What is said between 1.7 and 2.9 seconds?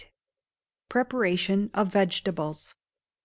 of Vegetables.